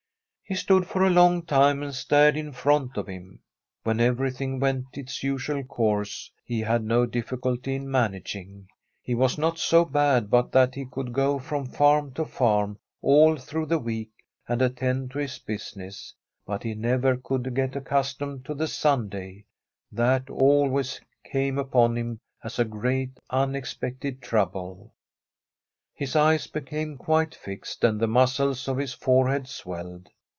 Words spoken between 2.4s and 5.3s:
front of him. When everything went its